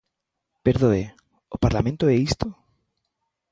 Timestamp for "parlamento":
1.63-2.03